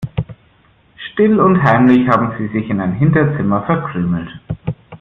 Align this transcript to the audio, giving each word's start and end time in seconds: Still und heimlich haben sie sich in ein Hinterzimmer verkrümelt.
Still 1.13 1.39
und 1.41 1.61
heimlich 1.61 2.07
haben 2.07 2.33
sie 2.35 2.47
sich 2.47 2.71
in 2.71 2.81
ein 2.81 2.93
Hinterzimmer 2.93 3.61
verkrümelt. 3.67 4.29